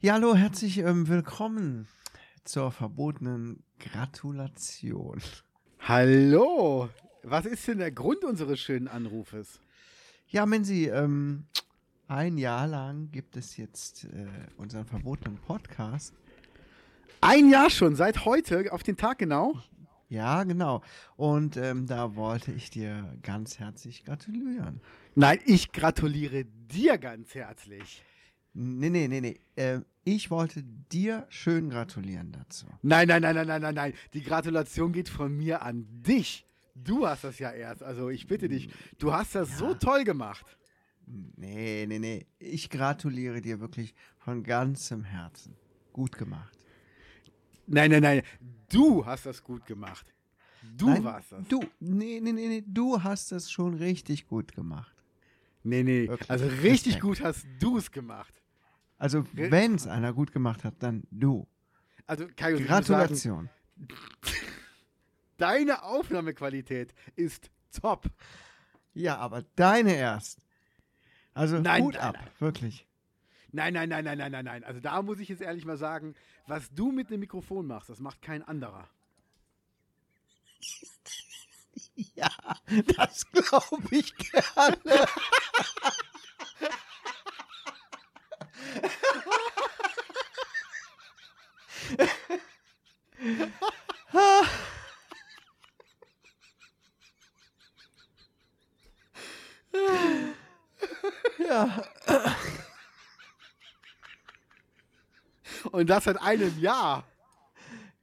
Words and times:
Ja, 0.00 0.14
hallo, 0.14 0.34
herzlich 0.34 0.78
ähm, 0.78 1.08
willkommen 1.08 1.88
zur 2.44 2.70
verbotenen 2.70 3.62
Gratulation. 3.78 5.20
Hallo! 5.80 6.88
Was 7.22 7.46
ist 7.46 7.66
denn 7.66 7.78
der 7.78 7.90
Grund 7.90 8.22
unseres 8.22 8.60
schönen 8.60 8.86
Anrufes? 8.86 9.60
Ja, 10.28 10.44
Menzi, 10.46 10.88
ähm, 10.88 11.46
ein 12.06 12.36
Jahr 12.36 12.66
lang 12.66 13.10
gibt 13.10 13.36
es 13.36 13.56
jetzt 13.56 14.04
äh, 14.04 14.26
unseren 14.56 14.84
verbotenen 14.84 15.38
Podcast. 15.38 16.14
Ein 17.20 17.48
Jahr 17.48 17.70
schon, 17.70 17.96
seit 17.96 18.26
heute, 18.26 18.72
auf 18.72 18.82
den 18.82 18.98
Tag 18.98 19.18
genau. 19.18 19.54
Ja, 20.10 20.44
genau. 20.44 20.82
Und 21.16 21.56
ähm, 21.56 21.86
da 21.86 22.14
wollte 22.14 22.52
ich 22.52 22.68
dir 22.68 23.16
ganz 23.22 23.58
herzlich 23.58 24.04
gratulieren. 24.04 24.80
Nein, 25.14 25.38
ich 25.46 25.72
gratuliere 25.72 26.44
dir 26.44 26.98
ganz 26.98 27.34
herzlich. 27.34 28.04
Nee, 28.54 28.90
nee, 28.90 29.08
nee, 29.08 29.20
nee. 29.20 29.40
Äh, 29.56 29.80
ich 30.04 30.30
wollte 30.30 30.62
dir 30.62 31.26
schön 31.28 31.70
gratulieren 31.70 32.32
dazu. 32.32 32.66
Nein, 32.82 33.08
nein, 33.08 33.22
nein, 33.22 33.34
nein, 33.34 33.46
nein, 33.46 33.62
nein, 33.62 33.74
nein. 33.74 33.94
Die 34.12 34.22
Gratulation 34.22 34.92
geht 34.92 35.08
von 35.08 35.36
mir 35.36 35.62
an 35.62 35.86
dich. 35.90 36.46
Du 36.74 37.06
hast 37.06 37.24
das 37.24 37.38
ja 37.38 37.50
erst. 37.50 37.82
Also 37.82 38.10
ich 38.10 38.26
bitte 38.26 38.48
dich, 38.48 38.68
du 38.98 39.12
hast 39.12 39.34
das 39.34 39.58
so 39.58 39.74
toll 39.74 40.04
gemacht. 40.04 40.44
Nee, 41.36 41.86
nee, 41.86 41.98
nee. 41.98 42.26
Ich 42.38 42.70
gratuliere 42.70 43.40
dir 43.40 43.60
wirklich 43.60 43.94
von 44.18 44.42
ganzem 44.42 45.04
Herzen. 45.04 45.56
Gut 45.92 46.16
gemacht. 46.16 46.58
Nein, 47.66 47.90
nein, 47.90 48.02
nein. 48.02 48.22
Du 48.70 49.04
hast 49.04 49.26
das 49.26 49.42
gut 49.42 49.66
gemacht. 49.66 50.14
Du 50.76 50.88
Nein, 50.88 51.04
warst 51.04 51.32
das. 51.32 51.46
Du, 51.48 51.60
nee, 51.80 52.20
nee, 52.22 52.32
nee, 52.32 52.48
nee. 52.48 52.64
Du 52.66 53.02
hast 53.02 53.32
das 53.32 53.50
schon 53.50 53.74
richtig 53.74 54.26
gut 54.26 54.52
gemacht. 54.54 54.94
Nee, 55.62 55.82
nee. 55.82 56.08
Wirklich. 56.08 56.30
Also 56.30 56.46
richtig 56.46 56.94
Respekt. 56.94 57.00
gut 57.02 57.20
hast 57.22 57.46
du 57.60 57.78
es 57.78 57.90
gemacht. 57.90 58.34
Also, 59.04 59.26
wenn 59.34 59.74
es 59.74 59.86
einer 59.86 60.14
gut 60.14 60.32
gemacht 60.32 60.64
hat, 60.64 60.76
dann 60.78 61.02
du. 61.10 61.46
Also, 62.06 62.24
ich 62.24 62.40
muss 62.40 62.40
sagen, 62.40 62.64
Gratulation. 62.64 63.50
deine 65.36 65.82
Aufnahmequalität 65.82 66.94
ist 67.14 67.50
top. 67.78 68.06
Ja, 68.94 69.18
aber 69.18 69.42
deine 69.56 69.94
erst. 69.94 70.38
Also, 71.34 71.58
Nein, 71.60 71.84
Hut 71.84 71.94
nein, 71.96 72.02
ab, 72.02 72.16
nein. 72.18 72.30
wirklich. 72.38 72.86
Nein, 73.52 73.74
nein, 73.74 73.90
nein, 73.90 74.06
nein, 74.06 74.16
nein, 74.16 74.32
nein, 74.32 74.44
nein. 74.46 74.64
Also 74.64 74.80
da 74.80 75.02
muss 75.02 75.18
ich 75.18 75.28
jetzt 75.28 75.42
ehrlich 75.42 75.66
mal 75.66 75.76
sagen, 75.76 76.14
was 76.46 76.72
du 76.72 76.90
mit 76.90 77.10
dem 77.10 77.20
Mikrofon 77.20 77.66
machst, 77.66 77.90
das 77.90 78.00
macht 78.00 78.22
kein 78.22 78.42
anderer. 78.42 78.88
Ja, 82.14 82.30
das 82.96 83.30
glaube 83.30 83.84
ich 83.90 84.16
gerne. 84.16 84.78
ja, 101.54 101.84
Und 105.72 105.88
das 105.90 106.04
seit 106.04 106.20
einem 106.20 106.58
Jahr. 106.58 107.04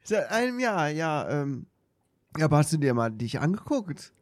seit 0.03 0.29
einem 0.31 0.59
Jahr, 0.59 0.89
ja. 0.89 1.29
Ähm, 1.29 1.67
ja, 2.37 2.45
aber 2.45 2.57
hast 2.57 2.73
du 2.73 2.77
dir 2.77 2.93
mal 2.93 3.09
dich 3.11 3.39
angeguckt? 3.39 4.13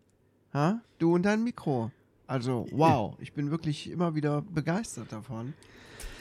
Ha? 0.53 0.81
Du 0.97 1.13
und 1.13 1.23
dein 1.23 1.43
Mikro. 1.43 1.91
Also, 2.27 2.67
wow, 2.71 3.15
ich 3.19 3.33
bin 3.33 3.49
wirklich 3.49 3.89
immer 3.89 4.13
wieder 4.13 4.41
begeistert 4.43 5.11
davon, 5.11 5.53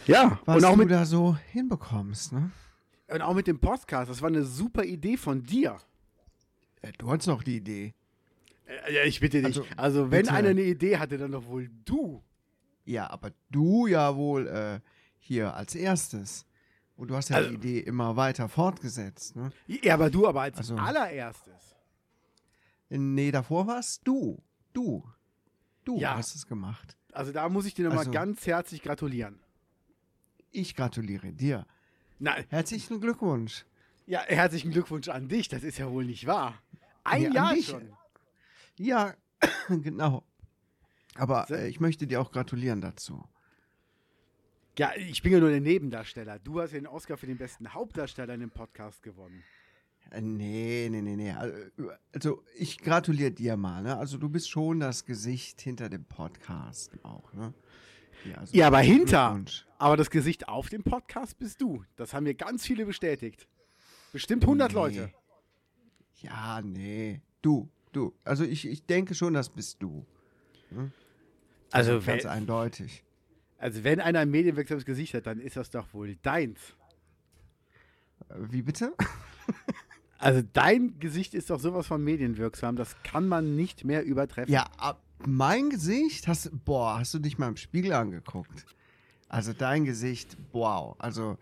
Ja, 0.06 0.38
was 0.46 0.56
und 0.58 0.64
auch, 0.64 0.70
du 0.72 0.78
mit, 0.78 0.90
da 0.90 1.04
so 1.04 1.36
hinbekommst, 1.52 2.32
ne? 2.32 2.50
und 3.08 3.20
auch 3.20 3.34
mit 3.34 3.46
dem 3.46 3.58
Podcast. 3.58 4.10
Das 4.10 4.22
war 4.22 4.28
eine 4.28 4.44
super 4.44 4.84
Idee 4.84 5.16
von 5.18 5.42
dir. 5.42 5.76
Ja, 6.82 6.90
du 6.96 7.10
hattest 7.10 7.28
noch 7.28 7.42
die 7.42 7.56
Idee. 7.56 7.94
Äh, 8.86 8.94
Ja, 8.94 9.02
ich 9.04 9.20
bitte 9.20 9.38
dich. 9.38 9.46
Also, 9.46 9.66
Also, 9.76 10.10
wenn 10.10 10.22
bitte. 10.22 10.32
einer 10.34 10.50
eine 10.50 10.62
Idee 10.62 10.96
hatte, 10.98 11.18
dann 11.18 11.32
doch 11.32 11.46
wohl 11.46 11.68
du. 11.84 12.22
Ja, 12.88 13.10
aber 13.10 13.32
du 13.50 13.86
ja 13.86 14.16
wohl 14.16 14.46
äh, 14.48 14.80
hier 15.18 15.54
als 15.54 15.74
erstes. 15.74 16.46
Und 16.96 17.08
du 17.08 17.16
hast 17.16 17.28
ja 17.28 17.36
Also- 17.36 17.50
die 17.50 17.54
Idee 17.56 17.78
immer 17.80 18.16
weiter 18.16 18.48
fortgesetzt, 18.48 19.36
ne? 19.36 19.50
Ja, 19.66 19.94
aber 19.94 20.10
du 20.10 20.26
aber 20.26 20.40
als 20.42 20.56
Also- 20.58 20.76
allererstes. 20.76 21.76
Nee, 22.88 23.30
davor 23.30 23.66
warst 23.66 24.00
du. 24.08 24.42
Du. 24.72 25.04
Du 25.84 25.98
Ja. 25.98 26.16
hast 26.16 26.34
es 26.34 26.46
gemacht. 26.46 26.96
Also 27.12 27.30
da 27.32 27.48
muss 27.48 27.66
ich 27.66 27.74
dir 27.74 27.84
nochmal 27.84 28.00
Also- 28.00 28.10
ganz 28.10 28.46
herzlich 28.46 28.82
gratulieren. 28.82 29.38
Ich 30.50 30.74
gratuliere 30.74 31.32
dir. 31.32 31.66
Nein, 32.18 32.46
Herzlichen 32.48 33.00
Glückwunsch. 33.00 33.64
ja, 34.06 34.20
herzlichen 34.22 34.70
Glückwunsch 34.70 35.08
an 35.08 35.28
dich. 35.28 35.48
Das 35.48 35.62
ist 35.62 35.76
ja 35.78 35.90
wohl 35.90 36.04
nicht 36.06 36.26
wahr. 36.26 36.54
Ein 37.04 37.22
Ja, 37.22 37.32
Jahr 37.32 37.56
schon. 37.62 37.92
Ja, 38.76 39.14
genau. 39.68 40.24
Aber 41.18 41.50
äh, 41.50 41.68
ich 41.68 41.80
möchte 41.80 42.06
dir 42.06 42.20
auch 42.20 42.30
gratulieren 42.30 42.80
dazu. 42.80 43.24
Ja, 44.78 44.92
ich 44.96 45.22
bin 45.22 45.32
ja 45.32 45.40
nur 45.40 45.50
der 45.50 45.60
Nebendarsteller. 45.60 46.38
Du 46.38 46.60
hast 46.60 46.72
ja 46.72 46.78
den 46.78 46.86
Oscar 46.86 47.16
für 47.16 47.26
den 47.26 47.36
besten 47.36 47.74
Hauptdarsteller 47.74 48.34
in 48.34 48.40
dem 48.40 48.50
Podcast 48.50 49.02
gewonnen. 49.02 49.42
Äh, 50.10 50.20
Nee, 50.20 50.88
nee, 50.90 51.02
nee, 51.02 51.16
nee. 51.16 51.32
Also, 51.32 51.56
Also 52.14 52.42
ich 52.56 52.78
gratuliere 52.78 53.32
dir 53.32 53.56
mal, 53.56 53.82
ne? 53.82 53.96
Also 53.96 54.16
du 54.18 54.28
bist 54.28 54.48
schon 54.48 54.80
das 54.80 55.04
Gesicht 55.04 55.60
hinter 55.60 55.88
dem 55.88 56.04
Podcast 56.04 56.92
auch, 57.02 57.32
ne? 57.32 57.52
also 58.36 58.56
Ja, 58.56 58.68
aber 58.68 58.78
hinter. 58.78 59.42
Aber 59.78 59.96
das 59.96 60.10
Gesicht 60.10 60.48
auf 60.48 60.68
dem 60.68 60.82
Podcast 60.84 61.38
bist 61.38 61.60
du. 61.60 61.84
Das 61.96 62.14
haben 62.14 62.24
mir 62.24 62.34
ganz 62.34 62.64
viele 62.64 62.86
bestätigt. 62.86 63.48
Bestimmt 64.12 64.44
100 64.44 64.70
Nee. 64.70 64.74
Leute. 64.74 65.12
Ja, 66.20 66.60
nee. 66.62 67.20
Du, 67.42 67.68
du. 67.92 68.14
Also 68.24 68.44
ich, 68.44 68.66
ich 68.66 68.86
denke 68.86 69.14
schon, 69.14 69.34
das 69.34 69.50
bist 69.50 69.82
du. 69.82 70.06
Also 71.70 72.00
Ganz 72.00 72.06
wenn, 72.06 72.26
eindeutig. 72.26 73.04
also 73.58 73.84
wenn 73.84 74.00
einer 74.00 74.20
ein 74.20 74.30
medienwirksames 74.30 74.84
Gesicht 74.84 75.14
hat, 75.14 75.26
dann 75.26 75.40
ist 75.40 75.56
das 75.56 75.70
doch 75.70 75.92
wohl 75.92 76.16
deins. 76.16 76.58
Äh, 78.28 78.34
Wie 78.50 78.62
bitte? 78.62 78.92
Also 80.20 80.42
dein 80.52 80.98
Gesicht 80.98 81.32
ist 81.32 81.48
doch 81.48 81.60
sowas 81.60 81.86
von 81.86 82.02
medienwirksam, 82.02 82.74
das 82.74 82.96
kann 83.04 83.28
man 83.28 83.54
nicht 83.54 83.84
mehr 83.84 84.04
übertreffen. 84.04 84.52
Ja, 84.52 84.66
mein 85.24 85.70
Gesicht 85.70 86.26
hast 86.26 86.50
boah, 86.64 86.98
hast 86.98 87.14
du 87.14 87.20
dich 87.20 87.38
mal 87.38 87.48
im 87.48 87.56
Spiegel 87.56 87.92
angeguckt? 87.92 88.66
Also 89.28 89.52
dein 89.52 89.84
Gesicht, 89.84 90.36
wow. 90.52 90.96
Also 90.98 91.38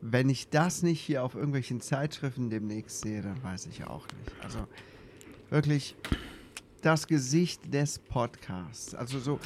wenn 0.00 0.28
ich 0.28 0.48
das 0.50 0.82
nicht 0.82 1.00
hier 1.00 1.24
auf 1.24 1.34
irgendwelchen 1.34 1.80
Zeitschriften 1.80 2.50
demnächst 2.50 3.00
sehe, 3.00 3.20
dann 3.20 3.42
weiß 3.42 3.66
ich 3.66 3.84
auch 3.84 4.06
nicht. 4.06 4.44
Also 4.44 4.68
wirklich 5.50 5.96
das 6.84 7.06
Gesicht 7.06 7.72
des 7.72 7.98
Podcasts. 7.98 8.94
Also 8.94 9.18
so 9.18 9.40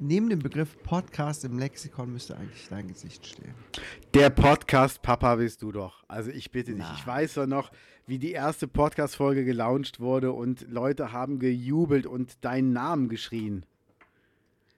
neben 0.00 0.28
dem 0.28 0.40
Begriff 0.40 0.76
Podcast 0.82 1.44
im 1.44 1.58
Lexikon 1.58 2.12
müsste 2.12 2.36
eigentlich 2.36 2.66
dein 2.68 2.88
Gesicht 2.88 3.26
stehen. 3.26 3.54
Der 4.12 4.30
Podcast 4.30 5.00
Papa 5.00 5.36
bist 5.36 5.62
du 5.62 5.70
doch. 5.70 6.02
Also 6.08 6.30
ich 6.30 6.50
bitte 6.50 6.72
dich. 6.72 6.80
Na. 6.80 6.94
Ich 6.98 7.06
weiß 7.06 7.34
doch 7.34 7.46
noch, 7.46 7.70
wie 8.06 8.18
die 8.18 8.32
erste 8.32 8.66
Podcast-Folge 8.66 9.44
gelauncht 9.44 10.00
wurde 10.00 10.32
und 10.32 10.66
Leute 10.68 11.12
haben 11.12 11.38
gejubelt 11.38 12.04
und 12.06 12.44
deinen 12.44 12.72
Namen 12.72 13.08
geschrien. 13.08 13.64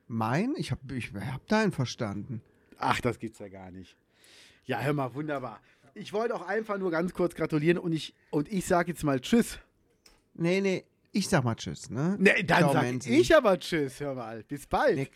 Mein? 0.09 0.55
Ich 0.57 0.71
habe 0.71 0.95
ich 0.95 1.13
hab 1.15 1.47
deinen 1.49 1.73
verstanden. 1.73 2.43
Ach, 2.79 3.01
das 3.01 3.19
gibt's 3.19 3.39
ja 3.39 3.49
gar 3.49 3.71
nicht. 3.71 3.97
Ja, 4.67 4.81
hör 4.81 4.93
mal, 4.93 5.15
wunderbar. 5.15 5.61
Ich 5.95 6.13
wollte 6.13 6.35
auch 6.35 6.47
einfach 6.47 6.77
nur 6.77 6.91
ganz 6.91 7.15
kurz 7.15 7.35
gratulieren 7.35 7.79
und 7.79 7.93
ich, 7.93 8.15
und 8.31 8.53
ich 8.53 8.67
sage 8.67 8.93
jetzt 8.93 9.03
mal 9.03 9.21
Tschüss. 9.21 9.59
Nee, 10.35 10.61
nee, 10.61 10.85
ich 11.17 11.29
sag 11.29 11.45
mal 11.45 11.55
Tschüss, 11.55 11.91
ne? 11.91 12.17
Nee, 12.19 12.43
dann 12.43 12.59
Ciao, 12.59 12.73
sag 12.73 12.83
Menzi. 12.83 13.11
ich 13.11 13.35
aber 13.35 13.59
Tschüss, 13.59 14.01
hör 14.01 14.15
mal. 14.15 14.43
Bis 14.45 14.67
bald. 14.67 14.97
Nee, 14.97 15.11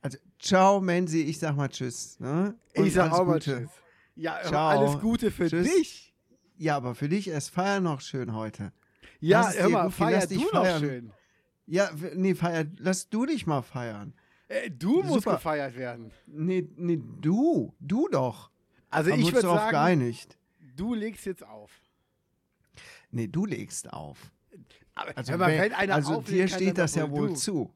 also, 0.00 0.18
ciao, 0.38 0.80
Menzi, 0.80 1.22
ich 1.22 1.38
sag 1.38 1.56
mal 1.56 1.68
Tschüss. 1.68 2.18
Ne? 2.18 2.56
Und 2.74 2.86
ich 2.86 2.94
sag 2.94 3.12
auch 3.12 3.26
mal 3.26 3.34
Gute. 3.34 3.60
Tschüss. 3.60 3.70
Ja, 4.14 4.34
alles 4.34 4.98
Gute 5.00 5.30
für 5.30 5.48
Tschüss. 5.48 5.68
dich. 5.68 6.14
Ja, 6.56 6.76
aber 6.76 6.94
für 6.94 7.08
dich 7.08 7.28
ist 7.28 7.50
Feier 7.50 7.80
noch 7.80 8.00
schön 8.00 8.34
heute. 8.34 8.72
Ja, 9.20 9.42
Lass 9.42 9.58
hör 9.58 9.68
mal, 9.68 9.84
gut 9.84 9.94
feier 9.94 10.20
du 10.20 10.26
dich 10.28 10.52
noch 10.52 10.78
schön. 10.78 11.12
Ja, 11.66 11.90
nee, 12.14 12.34
feier, 12.34 12.66
lass 12.78 13.08
du 13.08 13.26
dich 13.26 13.46
mal 13.46 13.62
feiern. 13.62 14.14
Äh, 14.48 14.70
du 14.70 15.02
musst 15.02 15.24
Super. 15.24 15.34
gefeiert 15.34 15.76
werden. 15.76 16.10
Nee, 16.26 16.68
nee, 16.76 16.98
du, 17.20 17.74
du 17.78 18.08
doch. 18.08 18.50
Also 18.90 19.10
Haben 19.12 19.20
ich 19.20 19.32
würde 19.32 19.42
sagen, 19.42 19.70
geeinigt. 19.70 20.36
du 20.76 20.94
legst 20.94 21.24
jetzt 21.24 21.46
auf. 21.46 21.70
Nee, 23.10 23.28
du 23.28 23.46
legst 23.46 23.92
auf. 23.92 24.32
Aber 24.94 25.16
Also, 25.16 25.32
wer- 25.38 25.46
wenn 25.62 25.72
einer 25.72 25.94
also 25.94 26.16
auflegen 26.16 26.46
dir 26.46 26.54
steht 26.54 26.78
das 26.78 26.94
ja 26.94 27.10
wohl 27.10 27.28
du. 27.28 27.34
zu. 27.34 27.72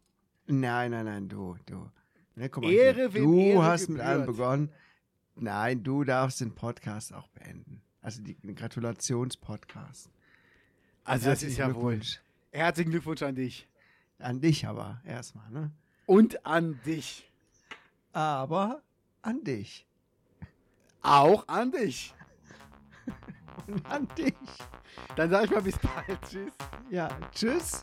Nein, 0.46 0.90
nein, 0.90 1.04
nein, 1.06 1.28
du, 1.28 1.56
du. 1.66 1.90
Ne, 2.34 2.50
mal, 2.54 2.70
Ehre, 2.70 3.10
hier. 3.10 3.22
du 3.22 3.38
Ehre 3.40 3.64
hast 3.64 3.88
mit 3.88 4.00
allem 4.00 4.20
gebührt. 4.26 4.36
begonnen. 4.36 4.72
Nein, 5.36 5.82
du 5.82 6.04
darfst 6.04 6.40
den 6.40 6.54
Podcast 6.54 7.12
auch 7.14 7.28
beenden. 7.28 7.80
Also 8.02 8.22
die- 8.22 8.34
den 8.34 8.54
Gratulationspodcast. 8.54 10.10
Also 11.04 11.26
das 11.30 11.42
ist 11.42 11.56
ja 11.56 11.74
wohl. 11.74 12.00
Herzlichen 12.52 12.90
Glückwunsch 12.90 13.22
an 13.22 13.34
dich. 13.34 13.68
An 14.18 14.40
dich 14.40 14.66
aber 14.66 15.00
erstmal, 15.04 15.50
ne? 15.50 15.70
Und 16.06 16.44
an 16.46 16.78
dich. 16.86 17.30
Aber 18.12 18.82
an 19.22 19.42
dich. 19.44 19.86
Auch 21.02 21.46
an 21.48 21.70
dich. 21.72 22.14
Und 23.66 23.86
an 23.90 24.08
dich. 24.16 24.34
Dann 25.16 25.30
sag 25.30 25.44
ich 25.44 25.50
mal 25.50 25.62
bis 25.62 25.78
bald. 25.78 26.18
Tschüss. 26.28 26.52
Ja, 26.90 27.08
tschüss. 27.34 27.82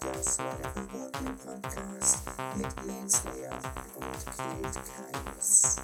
Das 0.00 0.38
war 0.38 0.56
der 0.62 0.76
Revolting 0.76 1.36
Podcast 1.36 2.26
mit 2.56 2.66
Lance 2.86 3.22
Lear 3.34 3.58
und 3.96 4.26
Clint 4.36 4.78
Keines. 4.84 5.76